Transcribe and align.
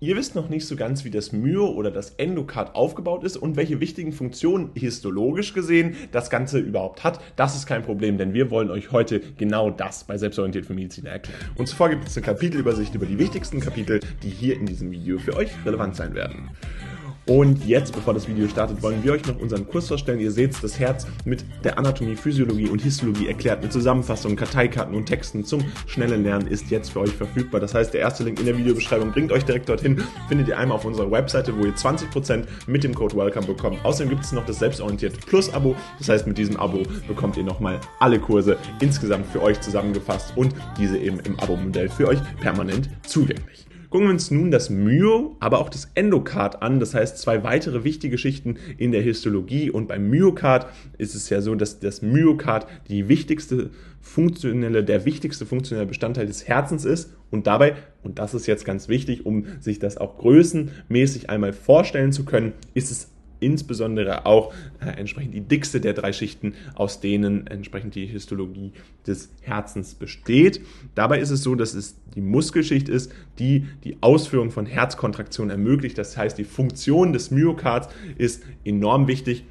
Ihr 0.00 0.14
wisst 0.14 0.36
noch 0.36 0.48
nicht 0.48 0.64
so 0.64 0.76
ganz, 0.76 1.04
wie 1.04 1.10
das 1.10 1.32
Myo 1.32 1.66
oder 1.66 1.90
das 1.90 2.10
Endokard 2.10 2.76
aufgebaut 2.76 3.24
ist 3.24 3.36
und 3.36 3.56
welche 3.56 3.80
wichtigen 3.80 4.12
Funktionen 4.12 4.70
histologisch 4.74 5.54
gesehen 5.54 5.96
das 6.12 6.30
Ganze 6.30 6.60
überhaupt 6.60 7.02
hat. 7.02 7.20
Das 7.34 7.56
ist 7.56 7.66
kein 7.66 7.82
Problem, 7.82 8.16
denn 8.16 8.32
wir 8.32 8.52
wollen 8.52 8.70
euch 8.70 8.92
heute 8.92 9.20
genau 9.38 9.70
das 9.70 10.04
bei 10.04 10.16
Selbstorientiert 10.16 10.66
für 10.66 10.74
Mediziner 10.74 11.10
erklären. 11.10 11.40
Und 11.56 11.66
zuvor 11.66 11.88
gibt 11.88 12.06
es 12.06 12.16
eine 12.16 12.24
Kapitelübersicht 12.24 12.94
über 12.94 13.06
die 13.06 13.18
wichtigsten 13.18 13.58
Kapitel, 13.58 13.98
die 14.22 14.30
hier 14.30 14.54
in 14.54 14.66
diesem 14.66 14.92
Video 14.92 15.18
für 15.18 15.34
euch 15.34 15.50
relevant 15.66 15.96
sein 15.96 16.14
werden. 16.14 16.50
Und 17.28 17.66
jetzt, 17.66 17.92
bevor 17.92 18.14
das 18.14 18.26
Video 18.26 18.48
startet, 18.48 18.82
wollen 18.82 19.04
wir 19.04 19.12
euch 19.12 19.26
noch 19.26 19.38
unseren 19.38 19.68
Kurs 19.68 19.86
vorstellen. 19.86 20.18
Ihr 20.18 20.30
seht 20.30 20.64
das 20.64 20.78
Herz 20.78 21.06
mit 21.26 21.44
der 21.62 21.78
Anatomie, 21.78 22.16
Physiologie 22.16 22.70
und 22.70 22.80
Histologie 22.80 23.28
erklärt, 23.28 23.62
mit 23.62 23.70
Zusammenfassungen, 23.70 24.34
Karteikarten 24.34 24.94
und 24.94 25.04
Texten 25.04 25.44
zum 25.44 25.62
schnellen 25.86 26.22
Lernen 26.24 26.46
ist 26.46 26.70
jetzt 26.70 26.90
für 26.90 27.00
euch 27.00 27.12
verfügbar. 27.12 27.60
Das 27.60 27.74
heißt, 27.74 27.92
der 27.92 28.00
erste 28.00 28.24
Link 28.24 28.40
in 28.40 28.46
der 28.46 28.56
Videobeschreibung 28.56 29.12
bringt 29.12 29.30
euch 29.30 29.44
direkt 29.44 29.68
dorthin. 29.68 30.02
Findet 30.28 30.48
ihr 30.48 30.56
einmal 30.56 30.76
auf 30.76 30.86
unserer 30.86 31.10
Webseite, 31.10 31.54
wo 31.54 31.66
ihr 31.66 31.74
20% 31.74 32.44
mit 32.66 32.82
dem 32.82 32.94
Code 32.94 33.14
WELCOME 33.14 33.46
bekommt. 33.46 33.84
Außerdem 33.84 34.08
gibt 34.08 34.24
es 34.24 34.32
noch 34.32 34.46
das 34.46 34.58
Selbstorientiert 34.58 35.26
Plus 35.26 35.52
Abo. 35.52 35.76
Das 35.98 36.08
heißt, 36.08 36.26
mit 36.26 36.38
diesem 36.38 36.56
Abo 36.56 36.82
bekommt 37.06 37.36
ihr 37.36 37.44
nochmal 37.44 37.78
alle 38.00 38.18
Kurse 38.18 38.56
insgesamt 38.80 39.26
für 39.26 39.42
euch 39.42 39.60
zusammengefasst 39.60 40.32
und 40.34 40.54
diese 40.78 40.96
eben 40.96 41.20
im 41.20 41.38
Abo-Modell 41.38 41.90
für 41.90 42.08
euch 42.08 42.20
permanent 42.40 42.88
zugänglich. 43.06 43.67
Gucken 43.90 44.08
wir 44.08 44.12
uns 44.12 44.30
nun 44.30 44.50
das 44.50 44.68
Myo, 44.68 45.36
aber 45.40 45.60
auch 45.60 45.70
das 45.70 45.90
Endokard 45.94 46.62
an. 46.62 46.78
Das 46.78 46.94
heißt, 46.94 47.16
zwei 47.16 47.42
weitere 47.42 47.84
wichtige 47.84 48.18
Schichten 48.18 48.58
in 48.76 48.92
der 48.92 49.00
Histologie. 49.00 49.70
Und 49.70 49.88
beim 49.88 50.10
Myokard 50.10 50.66
ist 50.98 51.14
es 51.14 51.30
ja 51.30 51.40
so, 51.40 51.54
dass 51.54 51.80
das 51.80 52.02
Myokard 52.02 52.66
die 52.88 53.08
wichtigste 53.08 53.70
funktionelle, 54.02 54.84
der 54.84 55.06
wichtigste 55.06 55.46
funktionelle 55.46 55.86
Bestandteil 55.86 56.26
des 56.26 56.46
Herzens 56.46 56.84
ist. 56.84 57.14
Und 57.30 57.46
dabei, 57.46 57.76
und 58.02 58.18
das 58.18 58.34
ist 58.34 58.46
jetzt 58.46 58.66
ganz 58.66 58.88
wichtig, 58.88 59.24
um 59.24 59.46
sich 59.58 59.78
das 59.78 59.96
auch 59.96 60.18
größenmäßig 60.18 61.30
einmal 61.30 61.54
vorstellen 61.54 62.12
zu 62.12 62.26
können, 62.26 62.52
ist 62.74 62.90
es 62.90 63.08
insbesondere 63.40 64.26
auch 64.26 64.52
äh, 64.80 64.90
entsprechend 64.90 65.34
die 65.34 65.40
dickste 65.40 65.80
der 65.80 65.94
drei 65.94 66.12
Schichten, 66.12 66.54
aus 66.74 67.00
denen 67.00 67.46
entsprechend 67.46 67.94
die 67.94 68.06
Histologie 68.06 68.72
des 69.06 69.30
Herzens 69.40 69.94
besteht. 69.94 70.60
Dabei 70.94 71.20
ist 71.20 71.30
es 71.30 71.42
so, 71.42 71.54
dass 71.54 71.74
es 71.74 71.96
die 72.14 72.20
Muskelschicht 72.20 72.88
ist, 72.88 73.12
die 73.38 73.66
die 73.84 73.96
Ausführung 74.00 74.50
von 74.50 74.66
Herzkontraktionen 74.66 75.50
ermöglicht. 75.50 75.98
Das 75.98 76.16
heißt, 76.16 76.38
die 76.38 76.44
Funktion 76.44 77.12
des 77.12 77.30
Myokards 77.30 77.88
ist 78.16 78.42
enorm 78.64 79.06
wichtig 79.06 79.44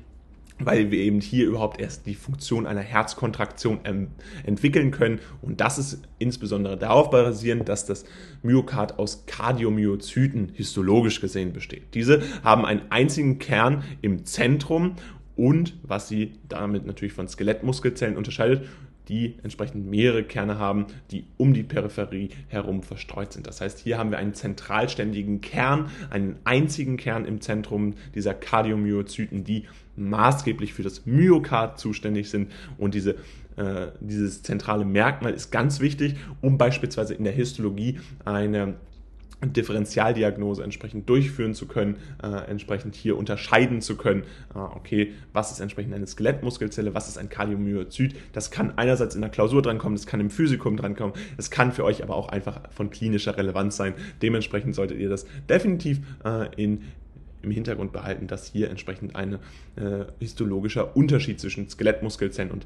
weil 0.59 0.91
wir 0.91 1.00
eben 1.00 1.22
hier 1.22 1.47
überhaupt 1.47 1.80
erst 1.80 2.05
die 2.05 2.16
Funktion 2.16 2.66
einer 2.66 2.81
Herzkontraktion 2.81 3.80
ähm, 3.83 4.08
entwickeln 4.44 4.91
können. 4.91 5.19
Und 5.41 5.61
das 5.61 5.77
ist 5.77 6.02
insbesondere 6.19 6.77
darauf 6.77 7.09
basierend, 7.09 7.69
dass 7.69 7.86
das 7.86 8.05
Myokard 8.41 8.97
aus 8.97 9.25
Kardiomyozyten 9.25 10.52
histologisch 10.53 11.22
gesehen 11.22 11.53
besteht. 11.53 11.94
Diese 11.94 12.22
haben 12.44 12.66
einen 12.66 12.81
einzigen 12.89 13.39
Kern 13.39 13.83
im 14.02 14.25
Zentrum 14.25 14.95
und 15.38 15.75
was 15.83 16.09
sie 16.09 16.33
damit 16.49 16.85
natürlich 16.85 17.13
von 17.13 17.27
Skelettmuskelzellen 17.27 18.17
unterscheidet, 18.17 18.67
die 19.07 19.35
entsprechend 19.43 19.88
mehrere 19.88 20.23
Kerne 20.23 20.59
haben, 20.59 20.88
die 21.11 21.25
um 21.38 21.53
die 21.53 21.63
Peripherie 21.63 22.30
herum 22.49 22.83
verstreut 22.83 23.31
sind. 23.31 23.47
Das 23.47 23.61
heißt, 23.61 23.80
hier 23.80 23.97
haben 23.97 24.11
wir 24.11 24.17
einen 24.17 24.33
zentralständigen 24.33 25.39
Kern, 25.39 25.89
einen 26.09 26.35
einzigen 26.43 26.97
Kern 26.97 27.23
im 27.23 27.39
Zentrum 27.39 27.93
dieser 28.15 28.33
Kardiomyozyten, 28.33 29.45
die 29.45 29.63
maßgeblich 29.95 30.73
für 30.73 30.83
das 30.83 31.05
Myokard 31.05 31.80
zuständig 31.80 32.30
sind 32.30 32.52
und 32.77 32.93
diese 32.93 33.15
äh, 33.55 33.88
dieses 34.02 34.43
zentrale 34.43 34.85
Merkmal 34.85 35.33
ist 35.33 35.52
ganz 35.52 35.80
wichtig, 35.80 36.15
um 36.41 36.59
beispielsweise 36.59 37.15
in 37.15 37.23
der 37.23 37.33
Histologie 37.33 37.99
eine 38.23 38.75
Differentialdiagnose 39.45 40.63
entsprechend 40.63 41.07
durchführen 41.09 41.53
zu 41.53 41.67
können, 41.67 41.97
äh, 42.23 42.49
entsprechend 42.49 42.95
hier 42.95 43.17
unterscheiden 43.17 43.81
zu 43.81 43.95
können, 43.95 44.23
äh, 44.55 44.57
okay, 44.57 45.13
was 45.31 45.52
ist 45.52 45.59
entsprechend 45.59 45.93
eine 45.93 46.07
Skelettmuskelzelle, 46.07 46.95
was 46.95 47.07
ist 47.07 47.17
ein 47.17 47.30
Kardiomyozyt. 47.30 48.15
Das 48.33 48.49
kann 48.49 48.77
einerseits 48.77 49.15
in 49.15 49.21
der 49.21 49.30
Klausur 49.30 49.61
drankommen, 49.61 49.95
das 49.95 50.08
kann 50.08 50.20
im 50.20 50.31
Physikum 50.31 50.75
drankommen, 50.75 51.15
das 51.36 51.52
kann 51.52 51.71
für 51.71 51.83
euch 51.83 52.02
aber 52.02 52.15
auch 52.15 52.30
einfach 52.30 52.61
von 52.71 52.89
klinischer 52.89 53.37
Relevanz 53.37 53.77
sein. 53.77 53.93
Dementsprechend 54.21 54.73
solltet 54.73 54.99
ihr 54.99 55.09
das 55.09 55.27
definitiv 55.48 55.99
äh, 56.25 56.48
in 56.55 56.81
im 57.43 57.52
Hintergrund 57.52 57.93
behalten, 57.93 58.27
dass 58.27 58.48
hier 58.48 58.69
entsprechend 58.69 59.15
ein 59.15 59.36
äh, 59.75 60.05
histologischer 60.19 60.98
Unterschied 60.98 61.39
zwischen 61.39 61.69
Skelettmuskelzellen 61.69 62.52
und 62.52 62.65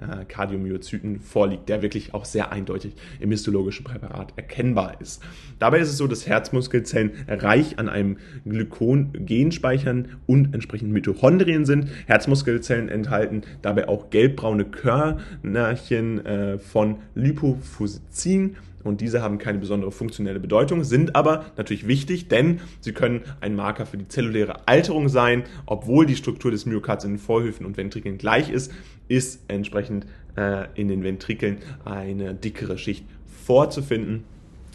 äh, 0.00 0.24
Kardiomyozyten 0.24 1.20
vorliegt, 1.20 1.68
der 1.68 1.82
wirklich 1.82 2.14
auch 2.14 2.24
sehr 2.24 2.52
eindeutig 2.52 2.94
im 3.20 3.30
histologischen 3.30 3.84
Präparat 3.84 4.32
erkennbar 4.36 5.00
ist. 5.00 5.22
Dabei 5.58 5.78
ist 5.78 5.88
es 5.88 5.96
so, 5.96 6.06
dass 6.06 6.26
Herzmuskelzellen 6.26 7.12
reich 7.28 7.78
an 7.78 7.88
einem 7.88 8.16
Glykogen-Genspeichern 8.44 10.08
und 10.26 10.54
entsprechend 10.54 10.92
Mitochondrien 10.92 11.64
sind. 11.64 11.88
Herzmuskelzellen 12.06 12.88
enthalten 12.88 13.42
dabei 13.62 13.88
auch 13.88 14.10
gelbbraune 14.10 14.64
Körnerchen 14.64 16.24
äh, 16.24 16.58
von 16.58 16.96
Lipofuscin 17.14 18.56
und 18.84 19.00
diese 19.00 19.22
haben 19.22 19.38
keine 19.38 19.58
besondere 19.58 19.92
funktionelle 19.92 20.40
Bedeutung, 20.40 20.84
sind 20.84 21.16
aber 21.16 21.46
natürlich 21.56 21.86
wichtig, 21.86 22.28
denn 22.28 22.60
sie 22.80 22.92
können 22.92 23.22
ein 23.40 23.54
Marker 23.54 23.86
für 23.86 23.96
die 23.96 24.08
zelluläre 24.08 24.66
Alterung 24.66 25.08
sein. 25.08 25.44
Obwohl 25.66 26.06
die 26.06 26.16
Struktur 26.16 26.50
des 26.50 26.66
Myokards 26.66 27.04
in 27.04 27.12
den 27.12 27.18
Vorhöfen 27.18 27.66
und 27.66 27.76
Ventrikeln 27.76 28.18
gleich 28.18 28.50
ist, 28.50 28.72
ist 29.08 29.40
entsprechend 29.48 30.06
äh, 30.36 30.66
in 30.74 30.88
den 30.88 31.02
Ventrikeln 31.02 31.58
eine 31.84 32.34
dickere 32.34 32.78
Schicht 32.78 33.04
vorzufinden. 33.44 34.24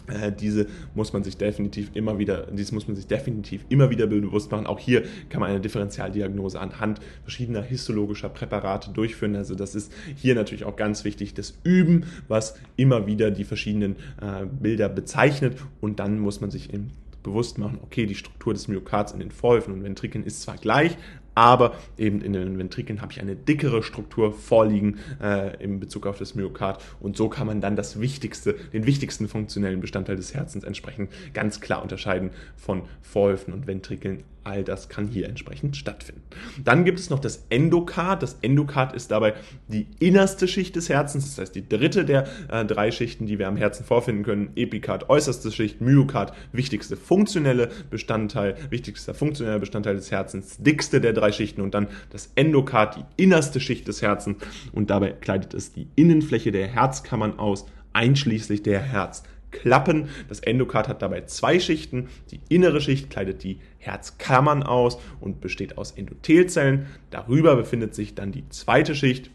Äh, 0.08 0.32
diese 0.32 0.66
muss 0.94 1.12
man 1.12 1.24
sich 1.24 1.36
definitiv 1.36 1.90
immer 1.94 2.18
wieder, 2.18 2.46
dies 2.50 2.72
muss 2.72 2.86
man 2.86 2.96
sich 2.96 3.06
definitiv 3.06 3.64
immer 3.68 3.90
wieder 3.90 4.06
bewusst 4.06 4.50
machen. 4.50 4.66
Auch 4.66 4.78
hier 4.78 5.04
kann 5.28 5.40
man 5.40 5.50
eine 5.50 5.60
Differentialdiagnose 5.60 6.60
anhand 6.60 7.00
verschiedener 7.22 7.62
histologischer 7.62 8.28
Präparate 8.28 8.90
durchführen. 8.90 9.36
Also 9.36 9.54
das 9.54 9.74
ist 9.74 9.92
hier 10.16 10.34
natürlich 10.34 10.64
auch 10.64 10.76
ganz 10.76 11.04
wichtig, 11.04 11.34
das 11.34 11.54
Üben, 11.64 12.04
was 12.28 12.56
immer 12.76 13.06
wieder 13.06 13.30
die 13.30 13.44
verschiedenen 13.44 13.96
äh, 14.20 14.46
Bilder 14.46 14.88
bezeichnet. 14.88 15.56
Und 15.80 16.00
dann 16.00 16.18
muss 16.18 16.40
man 16.40 16.50
sich 16.50 16.72
eben 16.72 16.90
bewusst 17.22 17.58
machen, 17.58 17.78
okay, 17.82 18.06
die 18.06 18.14
Struktur 18.14 18.54
des 18.54 18.68
Myokards 18.68 19.12
in 19.12 19.20
den 19.20 19.30
Vorhöfen 19.30 19.74
und 19.74 19.84
Ventrikeln 19.84 20.24
ist 20.24 20.42
zwar 20.42 20.56
gleich, 20.56 20.96
aber 21.38 21.76
eben 21.96 22.20
in 22.20 22.32
den 22.32 22.58
Ventrikeln 22.58 23.00
habe 23.00 23.12
ich 23.12 23.20
eine 23.20 23.36
dickere 23.36 23.84
Struktur 23.84 24.32
vorliegen 24.32 24.98
äh, 25.22 25.62
in 25.62 25.78
Bezug 25.78 26.06
auf 26.06 26.18
das 26.18 26.34
Myokard 26.34 26.82
und 26.98 27.16
so 27.16 27.28
kann 27.28 27.46
man 27.46 27.60
dann 27.60 27.76
das 27.76 28.00
wichtigste, 28.00 28.54
den 28.72 28.86
wichtigsten 28.86 29.28
funktionellen 29.28 29.80
Bestandteil 29.80 30.16
des 30.16 30.34
Herzens 30.34 30.64
entsprechend 30.64 31.10
ganz 31.34 31.60
klar 31.60 31.82
unterscheiden 31.82 32.30
von 32.56 32.82
Vorhöfen 33.02 33.54
und 33.54 33.68
Ventrikeln 33.68 34.24
All 34.48 34.64
das 34.64 34.88
kann 34.88 35.08
hier 35.08 35.28
entsprechend 35.28 35.76
stattfinden. 35.76 36.22
Dann 36.64 36.86
gibt 36.86 36.98
es 36.98 37.10
noch 37.10 37.18
das 37.18 37.44
Endokard. 37.50 38.22
Das 38.22 38.38
Endokard 38.40 38.94
ist 38.94 39.10
dabei 39.10 39.34
die 39.68 39.86
innerste 40.00 40.48
Schicht 40.48 40.74
des 40.74 40.88
Herzens, 40.88 41.26
das 41.26 41.38
heißt 41.38 41.54
die 41.54 41.68
dritte 41.68 42.06
der 42.06 42.26
äh, 42.50 42.64
drei 42.64 42.90
Schichten, 42.90 43.26
die 43.26 43.38
wir 43.38 43.46
am 43.46 43.58
Herzen 43.58 43.84
vorfinden 43.84 44.24
können. 44.24 44.50
Epikard, 44.56 45.10
äußerste 45.10 45.52
Schicht, 45.52 45.82
Myokard, 45.82 46.32
wichtigste 46.52 46.96
funktionelle 46.96 47.68
Bestandteil, 47.90 48.56
wichtigster 48.70 49.12
funktioneller 49.12 49.58
Bestandteil 49.58 49.96
des 49.96 50.10
Herzens, 50.10 50.56
dickste 50.56 51.02
der 51.02 51.12
drei 51.12 51.30
Schichten 51.30 51.60
und 51.60 51.74
dann 51.74 51.88
das 52.08 52.32
Endokard, 52.34 52.96
die 52.96 53.22
innerste 53.22 53.60
Schicht 53.60 53.86
des 53.86 54.00
Herzens 54.00 54.38
und 54.72 54.88
dabei 54.88 55.10
kleidet 55.12 55.52
es 55.52 55.74
die 55.74 55.88
Innenfläche 55.94 56.52
der 56.52 56.68
Herzkammern 56.68 57.38
aus, 57.38 57.66
einschließlich 57.92 58.62
der 58.62 58.80
Herz. 58.80 59.24
Klappen. 59.50 60.08
Das 60.28 60.40
Endokard 60.40 60.88
hat 60.88 61.02
dabei 61.02 61.22
zwei 61.22 61.58
Schichten. 61.60 62.08
Die 62.30 62.40
innere 62.48 62.80
Schicht 62.80 63.10
kleidet 63.10 63.42
die 63.42 63.58
Herzkammern 63.78 64.62
aus 64.62 64.98
und 65.20 65.40
besteht 65.40 65.78
aus 65.78 65.92
Endothelzellen. 65.92 66.86
Darüber 67.10 67.56
befindet 67.56 67.94
sich 67.94 68.14
dann 68.14 68.32
die 68.32 68.48
zweite 68.50 68.94
Schicht, 68.94 69.30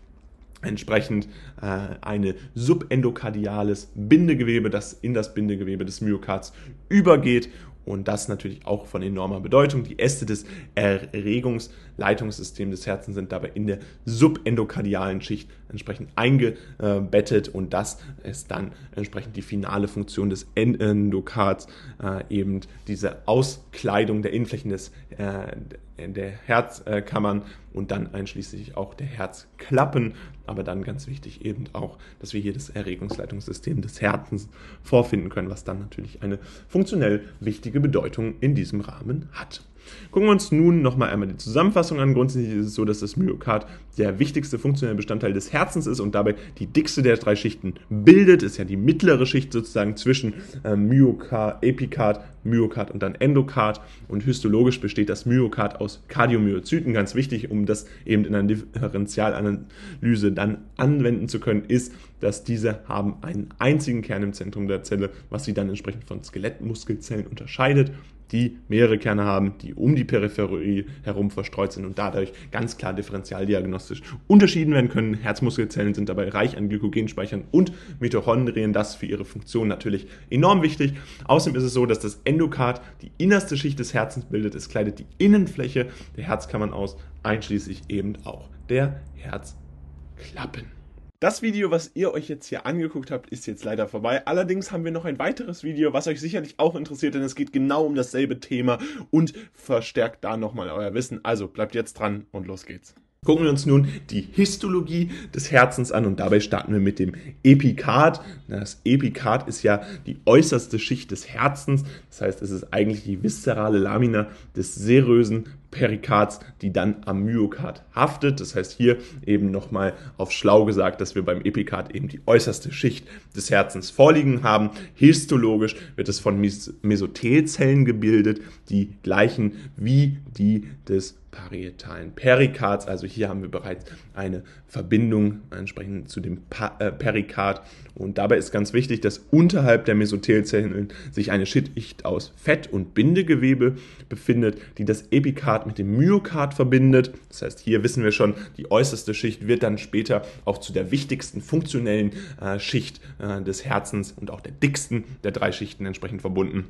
entsprechend 0.61 1.27
äh, 1.61 1.95
eine 2.01 2.35
subendokardiales 2.55 3.91
Bindegewebe, 3.95 4.69
das 4.69 4.93
in 4.93 5.13
das 5.13 5.33
Bindegewebe 5.33 5.85
des 5.85 6.01
Myokards 6.01 6.53
übergeht 6.89 7.49
und 7.85 8.07
das 8.07 8.27
natürlich 8.27 8.65
auch 8.65 8.85
von 8.85 9.01
enormer 9.01 9.39
Bedeutung. 9.39 9.83
Die 9.83 9.99
Äste 9.99 10.25
des 10.25 10.45
Erregungsleitungssystems 10.75 12.71
des 12.71 12.87
Herzens 12.87 13.15
sind 13.15 13.31
dabei 13.31 13.51
in 13.53 13.67
der 13.67 13.79
subendokardialen 14.05 15.21
Schicht 15.21 15.49
entsprechend 15.69 16.09
eingebettet 16.15 17.49
und 17.49 17.73
das 17.73 17.99
ist 18.23 18.51
dann 18.51 18.71
entsprechend 18.95 19.35
die 19.35 19.41
finale 19.41 19.87
Funktion 19.87 20.29
des 20.29 20.47
Endokards, 20.55 21.67
äh, 22.01 22.23
eben 22.29 22.61
diese 22.87 23.27
Auskleidung 23.27 24.21
der 24.21 24.33
Innenflächen 24.33 24.69
des, 24.69 24.91
äh, 25.17 26.07
der 26.07 26.29
Herzkammern 26.29 27.43
und 27.73 27.91
dann 27.91 28.13
einschließlich 28.13 28.77
auch 28.77 28.93
der 28.93 29.07
Herzklappen. 29.07 30.13
Aber 30.45 30.63
dann 30.63 30.83
ganz 30.83 31.07
wichtig 31.07 31.45
eben 31.45 31.65
auch, 31.73 31.97
dass 32.19 32.33
wir 32.33 32.41
hier 32.41 32.53
das 32.53 32.69
Erregungsleitungssystem 32.69 33.81
des 33.81 34.01
Herzens 34.01 34.49
vorfinden 34.81 35.29
können, 35.29 35.49
was 35.49 35.63
dann 35.63 35.79
natürlich 35.79 36.21
eine 36.21 36.39
funktionell 36.67 37.29
wichtige 37.39 37.79
Bedeutung 37.79 38.35
in 38.39 38.55
diesem 38.55 38.81
Rahmen 38.81 39.29
hat. 39.31 39.63
Gucken 40.11 40.27
wir 40.27 40.31
uns 40.31 40.51
nun 40.51 40.81
nochmal 40.81 41.09
einmal 41.09 41.27
die 41.27 41.37
Zusammenfassung 41.37 41.99
an. 41.99 42.13
Grundsätzlich 42.13 42.53
ist 42.53 42.67
es 42.67 42.75
so, 42.75 42.85
dass 42.85 42.99
das 42.99 43.17
Myokard 43.17 43.65
der 43.97 44.19
wichtigste 44.19 44.59
funktionelle 44.59 44.95
Bestandteil 44.95 45.33
des 45.33 45.53
Herzens 45.53 45.87
ist 45.87 45.99
und 45.99 46.15
dabei 46.15 46.35
die 46.59 46.67
dickste 46.67 47.01
der 47.01 47.17
drei 47.17 47.35
Schichten 47.35 47.75
bildet. 47.89 48.43
Ist 48.43 48.57
ja 48.57 48.65
die 48.65 48.77
mittlere 48.77 49.25
Schicht 49.25 49.53
sozusagen 49.53 49.95
zwischen 49.97 50.35
äh, 50.63 50.75
Myokard, 50.75 51.63
Epikard, 51.63 52.23
Myokard 52.43 52.91
und 52.91 53.01
dann 53.01 53.15
Endokard. 53.15 53.81
Und 54.07 54.23
histologisch 54.23 54.79
besteht 54.79 55.09
das 55.09 55.25
Myokard 55.25 55.79
aus 55.81 56.03
Kardiomyozyten. 56.07 56.93
Ganz 56.93 57.15
wichtig, 57.15 57.51
um 57.51 57.65
das 57.65 57.87
eben 58.05 58.25
in 58.25 58.35
einer 58.35 58.47
Differentialanalyse 58.47 60.31
dann 60.31 60.59
anwenden 60.77 61.27
zu 61.27 61.39
können, 61.39 61.65
ist, 61.67 61.93
dass 62.19 62.43
diese 62.43 62.79
haben 62.87 63.15
einen 63.21 63.49
einzigen 63.59 64.01
Kern 64.01 64.23
im 64.23 64.33
Zentrum 64.33 64.67
der 64.67 64.83
Zelle, 64.83 65.09
was 65.29 65.45
sie 65.45 65.53
dann 65.53 65.69
entsprechend 65.69 66.05
von 66.05 66.23
Skelettmuskelzellen 66.23 67.27
unterscheidet 67.27 67.91
die 68.33 68.57
mehrere 68.67 68.97
Kerne 68.97 69.23
haben, 69.23 69.53
die 69.59 69.73
um 69.73 69.95
die 69.95 70.03
Peripherie 70.03 70.87
herum 71.03 71.29
verstreut 71.29 71.71
sind 71.71 71.85
und 71.85 71.99
dadurch 71.99 72.33
ganz 72.51 72.77
klar 72.77 72.93
differentialdiagnostisch 72.93 74.01
unterschieden 74.27 74.73
werden 74.73 74.89
können. 74.89 75.13
Herzmuskelzellen 75.13 75.93
sind 75.93 76.09
dabei 76.09 76.29
reich 76.29 76.57
an 76.57 76.67
Glykogenspeichern 76.67 77.45
und 77.51 77.71
Mitochondrien, 77.99 78.73
das 78.73 78.95
für 78.95 79.05
ihre 79.05 79.23
Funktion 79.23 79.67
natürlich 79.67 80.07
enorm 80.29 80.63
wichtig. 80.63 80.95
Außerdem 81.25 81.57
ist 81.57 81.63
es 81.63 81.73
so, 81.73 81.85
dass 81.85 81.99
das 81.99 82.19
Endokard 82.25 82.81
die 83.01 83.11
innerste 83.17 83.55
Schicht 83.55 83.79
des 83.79 83.93
Herzens 83.93 84.25
bildet. 84.25 84.55
Es 84.55 84.67
kleidet 84.67 84.99
die 84.99 85.05
Innenfläche 85.19 85.87
der 86.17 86.25
Herzkammern 86.25 86.73
aus, 86.73 86.97
einschließlich 87.21 87.83
eben 87.89 88.15
auch 88.25 88.49
der 88.67 88.99
Herzklappen. 89.15 90.82
Das 91.23 91.41
Video, 91.41 91.71
was 91.71 91.91
ihr 91.93 92.13
euch 92.13 92.27
jetzt 92.27 92.47
hier 92.47 92.65
angeguckt 92.65 93.09
habt, 93.09 93.29
ist 93.29 93.47
jetzt 93.47 93.63
leider 93.63 93.87
vorbei. 93.87 94.27
Allerdings 94.27 94.73
haben 94.73 94.83
wir 94.83 94.91
noch 94.91 95.05
ein 95.05 95.19
weiteres 95.19 95.63
Video, 95.63 95.93
was 95.93 96.05
euch 96.05 96.19
sicherlich 96.19 96.55
auch 96.57 96.75
interessiert, 96.75 97.15
denn 97.15 97.21
es 97.21 97.35
geht 97.35 97.53
genau 97.53 97.85
um 97.85 97.95
dasselbe 97.95 98.41
Thema 98.41 98.77
und 99.09 99.33
verstärkt 99.53 100.25
da 100.25 100.35
nochmal 100.35 100.69
euer 100.69 100.93
Wissen. 100.93 101.23
Also 101.23 101.47
bleibt 101.47 101.75
jetzt 101.75 101.93
dran 101.93 102.25
und 102.33 102.45
los 102.45 102.65
geht's. 102.65 102.93
Gucken 103.23 103.45
wir 103.45 103.51
uns 103.51 103.65
nun 103.65 103.87
die 104.09 104.27
Histologie 104.33 105.11
des 105.33 105.49
Herzens 105.49 105.93
an 105.93 106.05
und 106.05 106.19
dabei 106.19 106.41
starten 106.41 106.73
wir 106.73 106.81
mit 106.81 106.99
dem 106.99 107.13
Epikard. 107.41 108.19
Das 108.49 108.81
Epikard 108.83 109.47
ist 109.47 109.63
ja 109.63 109.81
die 110.05 110.17
äußerste 110.25 110.77
Schicht 110.77 111.11
des 111.11 111.29
Herzens, 111.29 111.85
das 112.09 112.19
heißt, 112.19 112.41
es 112.41 112.51
ist 112.51 112.73
eigentlich 112.73 113.05
die 113.05 113.23
viszerale 113.23 113.77
Lamina 113.77 114.27
des 114.57 114.75
serösen 114.75 115.45
Perikards, 115.73 116.39
die 116.61 116.71
dann 116.71 117.03
am 117.05 117.23
Myokard 117.23 117.83
haftet. 117.93 118.39
Das 118.39 118.55
heißt 118.55 118.71
hier 118.71 118.97
eben 119.25 119.51
nochmal 119.51 119.93
auf 120.17 120.31
schlau 120.31 120.63
gesagt, 120.63 121.01
dass 121.01 121.15
wir 121.15 121.23
beim 121.23 121.41
Epikard 121.41 121.93
eben 121.93 122.07
die 122.07 122.21
äußerste 122.25 122.71
Schicht 122.71 123.07
des 123.35 123.49
Herzens 123.51 123.89
vorliegen 123.89 124.43
haben. 124.43 124.69
Histologisch 124.93 125.75
wird 125.95 126.07
es 126.07 126.19
von 126.19 126.39
Mesothelzellen 126.81 127.83
gebildet, 127.83 128.41
die 128.69 128.93
gleichen 129.03 129.53
wie 129.75 130.19
die 130.37 130.69
des 130.87 131.17
parietalen 131.33 132.13
Perikards. 132.13 132.87
Also 132.87 133.07
hier 133.07 133.27
haben 133.27 133.41
wir 133.41 133.49
bereits 133.49 133.85
eine 134.13 134.43
Verbindung 134.67 135.41
entsprechend 135.51 136.09
zu 136.09 136.21
dem 136.21 136.43
pa 136.49 136.77
äh, 136.79 136.91
Perikard. 136.91 137.61
Und 137.95 138.17
dabei 138.17 138.37
ist 138.37 138.51
ganz 138.51 138.73
wichtig, 138.73 139.01
dass 139.01 139.17
unterhalb 139.31 139.85
der 139.85 139.95
Mesothelzellen 139.95 140.89
sich 141.11 141.31
eine 141.31 141.45
Schicht 141.45 142.05
aus 142.05 142.33
Fett- 142.37 142.71
und 142.71 142.93
Bindegewebe 142.93 143.75
befindet, 144.09 144.59
die 144.77 144.85
das 144.85 145.07
Epikard 145.11 145.67
mit 145.67 145.77
dem 145.77 145.97
Myokard 145.97 146.53
verbindet. 146.53 147.11
Das 147.29 147.41
heißt, 147.41 147.59
hier 147.59 147.83
wissen 147.83 148.03
wir 148.03 148.11
schon, 148.11 148.35
die 148.57 148.71
äußerste 148.71 149.13
Schicht 149.13 149.47
wird 149.47 149.63
dann 149.63 149.77
später 149.77 150.23
auch 150.45 150.59
zu 150.59 150.71
der 150.71 150.91
wichtigsten 150.91 151.41
funktionellen 151.41 152.11
äh, 152.39 152.59
Schicht 152.59 153.01
äh, 153.19 153.41
des 153.41 153.65
Herzens 153.65 154.11
und 154.11 154.29
auch 154.29 154.41
der 154.41 154.53
dicksten 154.53 155.03
der 155.23 155.31
drei 155.31 155.51
Schichten 155.51 155.85
entsprechend 155.85 156.21
verbunden 156.21 156.67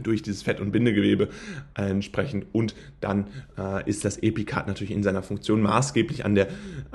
durch 0.00 0.22
dieses 0.22 0.42
Fett- 0.42 0.60
und 0.60 0.72
Bindegewebe 0.72 1.28
äh, 1.76 1.90
entsprechend. 1.90 2.46
Und 2.52 2.74
dann 3.00 3.26
äh, 3.58 3.88
ist 3.88 4.04
das 4.04 4.18
Epikard 4.18 4.66
natürlich 4.66 4.92
in 4.92 5.02
seiner 5.02 5.22
Funktion 5.22 5.60
maßgeblich 5.62 6.24
an 6.24 6.34
der 6.34 6.48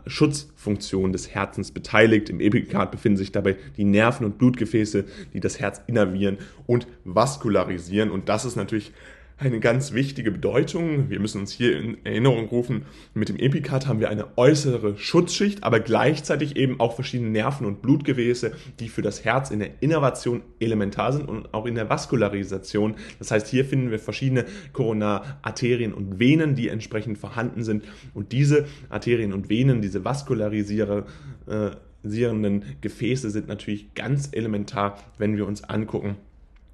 Schutzfunktion 0.08 1.12
des 1.12 1.34
Herzens 1.34 1.72
beteiligt. 1.72 2.30
Im 2.30 2.40
Epikard 2.40 2.92
befinden 2.92 3.18
sich 3.18 3.32
dabei 3.32 3.58
die 3.78 3.86
Nerven 3.86 4.26
und 4.26 4.38
Blutgefäße, 4.38 5.06
die 5.34 5.40
das 5.40 5.60
Herz 5.60 5.82
innervieren 5.88 6.38
und 6.68 6.88
vaskularisieren. 7.04 8.12
Und 8.12 8.30
das 8.30 8.46
ist 8.46 8.56
natürlich 8.56 8.92
eine 9.38 9.60
ganz 9.60 9.92
wichtige 9.92 10.32
Bedeutung. 10.32 11.10
Wir 11.10 11.20
müssen 11.20 11.42
uns 11.42 11.52
hier 11.52 11.78
in 11.78 11.98
Erinnerung 12.06 12.48
rufen, 12.48 12.86
mit 13.14 13.28
dem 13.28 13.38
Epikard 13.38 13.86
haben 13.86 14.00
wir 14.00 14.10
eine 14.10 14.38
äußere 14.38 14.98
Schutzschicht, 14.98 15.62
aber 15.64 15.82
gleichzeitig 15.82 16.56
eben 16.56 16.80
auch 16.80 16.96
verschiedene 16.96 17.32
Nerven 17.32 17.68
und 17.68 17.82
Blutgewäße, 17.82 18.54
die 18.80 18.88
für 18.88 19.02
das 19.02 19.26
Herz 19.26 19.52
in 19.52 19.60
der 19.60 19.72
Innervation 19.82 20.42
elementar 20.60 21.12
sind 21.12 21.28
und 21.28 21.54
auch 21.54 21.66
in 21.66 21.76
der 21.76 21.90
Vaskularisation. 21.90 22.96
Das 23.20 23.32
heißt, 23.32 23.48
hier 23.48 23.66
finden 23.66 23.92
wir 23.92 24.00
verschiedene 24.00 24.46
Koronararterien 24.72 25.94
und 25.94 26.18
Venen, 26.18 26.56
die 26.56 26.70
entsprechend 26.70 27.18
vorhanden 27.18 27.64
sind. 27.64 27.84
Und 28.14 28.32
diese 28.32 28.68
Arterien 28.90 29.34
und 29.34 29.50
Venen, 29.50 29.82
diese 29.82 30.06
vaskularisierenden 30.06 32.64
Gefäße 32.80 33.30
sind 33.30 33.50
natürlich 33.50 33.94
ganz 33.96 34.30
elementar, 34.32 34.98
wenn 35.18 35.36
wir 35.36 35.46
uns 35.46 35.66
angucken, 35.66 36.16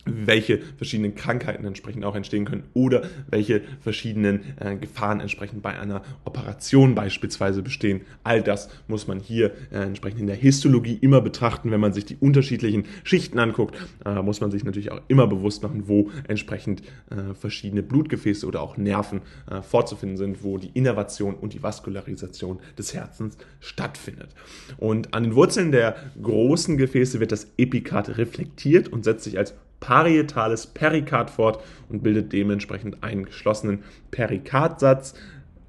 welche 0.06 0.60
verschiedenen 0.78 1.16
Krankheiten 1.16 1.66
entsprechend 1.66 2.06
auch 2.06 2.16
entstehen 2.16 2.46
können 2.46 2.64
oder 2.74 3.04
welche 3.30 3.62
verschiedenen 3.82 4.42
äh, 4.60 4.76
Gefahren 4.76 5.20
entsprechend 5.20 5.62
bei 5.62 5.80
einer 5.80 6.02
Operation 6.26 6.96
beispielsweise 6.96 7.62
bestehen. 7.62 8.02
All 8.24 8.42
das 8.42 8.70
muss 8.88 9.08
man 9.08 9.20
hier 9.20 9.52
äh, 9.72 9.80
entsprechend 9.84 10.22
in 10.22 10.28
der 10.28 10.36
Histologie 10.36 10.98
immer 11.02 11.22
betrachten. 11.22 11.72
Wenn 11.72 11.80
man 11.80 11.94
sich 11.94 12.06
die 12.06 12.18
unterschiedlichen 12.20 12.86
Schichten 13.04 13.40
anguckt, 13.40 13.76
äh, 14.06 14.22
muss 14.22 14.42
man 14.42 14.52
sich 14.52 14.64
natürlich 14.64 14.92
auch 14.92 15.02
immer 15.08 15.28
bewusst 15.28 15.64
machen, 15.64 15.88
wo 15.88 16.10
entsprechend 16.28 16.82
äh, 17.10 17.34
verschiedene 17.34 17.84
Blutgefäße 17.84 18.46
oder 18.46 18.62
auch 18.62 18.78
Nerven 18.78 19.22
äh, 19.50 19.62
vorzufinden 19.62 20.18
sind, 20.18 20.44
wo 20.44 20.58
die 20.58 20.72
Innervation 20.74 21.36
und 21.36 21.54
die 21.54 21.62
Vaskularisation 21.62 22.60
des 22.78 22.94
Herzens 22.94 23.38
stattfindet. 23.60 24.30
Und 24.78 25.14
an 25.14 25.24
den 25.24 25.36
Wurzeln 25.36 25.72
der 25.72 25.96
großen 26.22 26.78
Gefäße 26.78 27.20
wird 27.20 27.32
das 27.32 27.48
Epikard 27.58 28.18
reflektiert 28.18 28.88
und 28.88 29.04
setzt 29.04 29.24
sich 29.24 29.38
als 29.38 29.54
parietales 29.82 30.68
Perikard 30.68 31.30
fort 31.30 31.62
und 31.90 32.02
bildet 32.02 32.32
dementsprechend 32.32 33.04
einen 33.04 33.26
geschlossenen 33.26 33.84
Perikardsatz. 34.12 35.14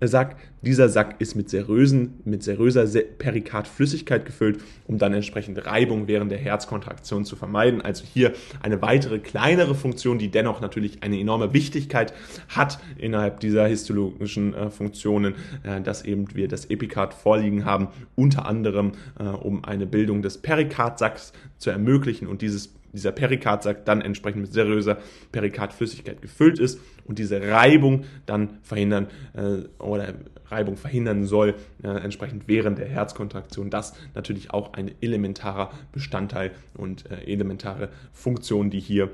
Sack. 0.09 0.37
Dieser 0.63 0.89
Sack 0.89 1.17
ist 1.21 1.35
mit, 1.35 1.51
serösen, 1.51 2.21
mit 2.25 2.43
seröser 2.43 2.85
Perikardflüssigkeit 2.85 4.25
gefüllt, 4.25 4.61
um 4.87 4.99
dann 4.99 5.13
entsprechend 5.13 5.65
Reibung 5.67 6.07
während 6.07 6.31
der 6.31 6.39
Herzkontraktion 6.39 7.25
zu 7.25 7.35
vermeiden. 7.35 7.81
Also 7.81 8.05
hier 8.05 8.33
eine 8.63 8.81
weitere 8.81 9.19
kleinere 9.19 9.75
Funktion, 9.75 10.19
die 10.19 10.31
dennoch 10.31 10.61
natürlich 10.61 11.03
eine 11.03 11.19
enorme 11.19 11.53
Wichtigkeit 11.53 12.13
hat 12.49 12.79
innerhalb 12.97 13.41
dieser 13.41 13.67
histologischen 13.67 14.55
äh, 14.55 14.71
Funktionen, 14.71 15.35
äh, 15.65 15.81
dass 15.81 16.05
eben 16.05 16.35
wir 16.35 16.47
das 16.47 16.67
Epikard 16.67 17.15
vorliegen 17.15 17.65
haben, 17.65 17.89
unter 18.15 18.47
anderem 18.47 18.93
äh, 19.19 19.25
um 19.25 19.65
eine 19.65 19.87
Bildung 19.87 20.23
des 20.23 20.39
Perikardsacks 20.39 21.33
zu 21.59 21.71
ermöglichen 21.71 22.29
und 22.29 22.43
dieses 22.43 22.73
dieser 22.93 23.13
Perikardsack 23.13 23.85
dann 23.85 24.01
entsprechend 24.01 24.43
mit 24.43 24.53
seriöser 24.53 24.99
Perikardflüssigkeit 25.33 26.21
gefüllt 26.21 26.59
ist 26.59 26.81
und 27.05 27.19
diese 27.19 27.41
Reibung 27.41 28.05
dann 28.27 28.59
verhindern 28.63 29.09
äh, 29.35 29.69
oder 29.83 30.15
Reibung 30.47 30.77
verhindern 30.77 31.25
soll, 31.25 31.55
äh, 31.83 31.89
entsprechend 31.89 32.47
während 32.47 32.79
der 32.79 32.89
Herzkontraktion. 32.89 33.71
Das 33.71 33.95
natürlich 34.15 34.51
auch 34.51 34.75
ein 34.75 34.91
elementarer 35.01 35.71
Bestandteil 35.93 36.53
und 36.75 37.11
äh, 37.11 37.25
elementare 37.25 37.89
Funktion, 38.13 38.71
die 38.71 38.81
hier 38.81 39.11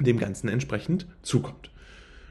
dem 0.00 0.18
Ganzen 0.18 0.48
entsprechend 0.48 1.06
zukommt. 1.22 1.70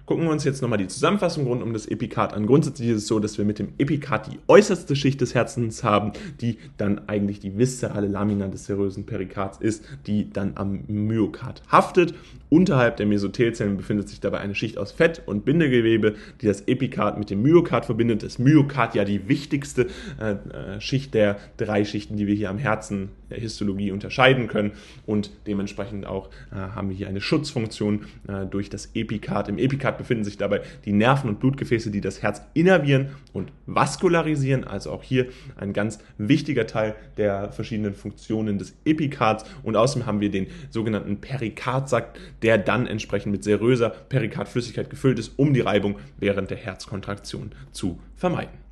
Gucken 0.05 0.25
wir 0.25 0.31
uns 0.31 0.43
jetzt 0.43 0.61
nochmal 0.61 0.79
die 0.79 0.89
Zusammenfassung 0.89 1.47
rund 1.47 1.63
um 1.63 1.71
das 1.71 1.85
Epikard 1.85 2.33
an. 2.33 2.45
Grundsätzlich 2.45 2.89
ist 2.89 2.97
es 2.97 3.07
so, 3.07 3.19
dass 3.19 3.37
wir 3.37 3.45
mit 3.45 3.57
dem 3.57 3.69
Epikard 3.77 4.27
die 4.27 4.39
äußerste 4.49 4.97
Schicht 4.97 5.21
des 5.21 5.33
Herzens 5.33 5.81
haben, 5.85 6.11
die 6.41 6.57
dann 6.75 7.07
eigentlich 7.07 7.39
die 7.39 7.57
viszerale 7.57 8.07
Lamina 8.07 8.49
des 8.49 8.65
serösen 8.65 9.05
Perikards 9.05 9.59
ist, 9.59 9.85
die 10.05 10.29
dann 10.29 10.53
am 10.55 10.83
Myokard 10.87 11.63
haftet. 11.69 12.13
Unterhalb 12.49 12.97
der 12.97 13.05
Mesothelzellen 13.05 13.77
befindet 13.77 14.09
sich 14.09 14.19
dabei 14.19 14.39
eine 14.39 14.55
Schicht 14.55 14.77
aus 14.77 14.91
Fett 14.91 15.21
und 15.25 15.45
Bindegewebe, 15.45 16.15
die 16.41 16.47
das 16.47 16.67
Epikard 16.67 17.17
mit 17.17 17.29
dem 17.29 17.41
Myokard 17.41 17.85
verbindet. 17.85 18.23
Das 18.23 18.39
Myokard 18.39 18.95
ja 18.95 19.05
die 19.05 19.29
wichtigste 19.29 19.87
äh, 20.19 20.33
äh 20.33 20.81
Schicht 20.81 21.13
der 21.13 21.37
drei 21.55 21.85
Schichten, 21.85 22.17
die 22.17 22.27
wir 22.27 22.35
hier 22.35 22.49
am 22.49 22.57
Herzen 22.57 23.09
der 23.31 23.39
Histologie 23.39 23.91
unterscheiden 23.91 24.47
können. 24.47 24.73
Und 25.05 25.31
dementsprechend 25.47 26.05
auch 26.05 26.29
äh, 26.51 26.55
haben 26.55 26.89
wir 26.89 26.95
hier 26.95 27.07
eine 27.07 27.21
Schutzfunktion 27.21 28.05
äh, 28.27 28.45
durch 28.45 28.69
das 28.69 28.91
Epikard. 28.93 29.49
Im 29.49 29.57
Epikard 29.57 29.92
befinden 29.97 30.23
sich 30.23 30.37
dabei 30.37 30.61
die 30.85 30.93
Nerven 30.93 31.29
und 31.29 31.39
Blutgefäße, 31.39 31.91
die 31.91 32.01
das 32.01 32.21
Herz 32.21 32.41
innervieren 32.53 33.09
und 33.31 33.51
vaskularisieren. 33.65 34.63
Also 34.63 34.91
auch 34.91 35.03
hier 35.03 35.27
ein 35.55 35.73
ganz 35.73 35.99
wichtiger 36.17 36.67
Teil 36.67 36.95
der 37.17 37.51
verschiedenen 37.51 37.93
Funktionen 37.93 38.57
des 38.57 38.75
Epikards. 38.85 39.45
Und 39.63 39.75
außerdem 39.75 40.05
haben 40.05 40.19
wir 40.21 40.31
den 40.31 40.47
sogenannten 40.69 41.17
Perikardsack, 41.21 42.17
der 42.41 42.57
dann 42.57 42.87
entsprechend 42.87 43.31
mit 43.31 43.43
seröser 43.43 43.89
Perikardflüssigkeit 43.89 44.89
gefüllt 44.89 45.19
ist, 45.19 45.33
um 45.37 45.53
die 45.53 45.61
Reibung 45.61 45.99
während 46.17 46.49
der 46.49 46.57
Herzkontraktion 46.57 47.51
zu 47.71 47.99
vermeiden. 48.15 48.62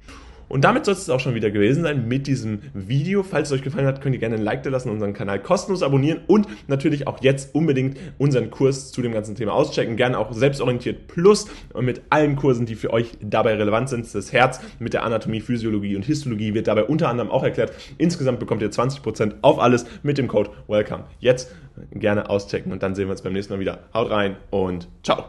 Und 0.51 0.65
damit 0.65 0.83
soll 0.83 0.95
es 0.95 1.09
auch 1.09 1.21
schon 1.21 1.33
wieder 1.33 1.49
gewesen 1.49 1.83
sein 1.83 2.09
mit 2.09 2.27
diesem 2.27 2.59
Video. 2.73 3.23
Falls 3.23 3.49
es 3.49 3.57
euch 3.57 3.61
gefallen 3.61 3.87
hat, 3.87 4.01
könnt 4.01 4.15
ihr 4.15 4.19
gerne 4.19 4.35
ein 4.35 4.41
Like 4.41 4.63
da 4.63 4.69
lassen, 4.69 4.89
unseren 4.89 5.13
Kanal 5.13 5.41
kostenlos 5.41 5.81
abonnieren 5.81 6.19
und 6.27 6.45
natürlich 6.67 7.07
auch 7.07 7.23
jetzt 7.23 7.55
unbedingt 7.55 7.97
unseren 8.17 8.51
Kurs 8.51 8.91
zu 8.91 9.01
dem 9.01 9.13
ganzen 9.13 9.35
Thema 9.35 9.53
auschecken. 9.53 9.95
Gerne 9.95 10.19
auch 10.19 10.33
selbstorientiert 10.33 11.07
plus 11.07 11.47
mit 11.79 12.01
allen 12.09 12.35
Kursen, 12.35 12.65
die 12.65 12.75
für 12.75 12.91
euch 12.91 13.17
dabei 13.21 13.55
relevant 13.55 13.87
sind. 13.87 14.13
Das 14.13 14.33
Herz 14.33 14.59
mit 14.79 14.93
der 14.93 15.03
Anatomie, 15.03 15.39
Physiologie 15.39 15.95
und 15.95 16.03
Histologie 16.03 16.53
wird 16.53 16.67
dabei 16.67 16.83
unter 16.83 17.07
anderem 17.07 17.31
auch 17.31 17.43
erklärt. 17.43 17.71
Insgesamt 17.97 18.39
bekommt 18.39 18.61
ihr 18.61 18.71
20% 18.71 19.35
auf 19.43 19.57
alles 19.57 19.85
mit 20.03 20.17
dem 20.17 20.27
Code 20.27 20.49
WELCOME. 20.67 21.05
Jetzt 21.19 21.49
gerne 21.93 22.29
auschecken 22.29 22.73
und 22.73 22.83
dann 22.83 22.93
sehen 22.93 23.07
wir 23.07 23.11
uns 23.11 23.21
beim 23.21 23.31
nächsten 23.31 23.53
Mal 23.53 23.61
wieder. 23.61 23.79
Haut 23.93 24.11
rein 24.11 24.35
und 24.49 24.89
ciao. 25.01 25.23